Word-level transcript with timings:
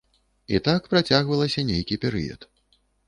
І 0.55 0.61
так 0.67 0.87
працягвалася 0.93 1.65
нейкі 1.71 1.99
перыяд. 2.07 2.49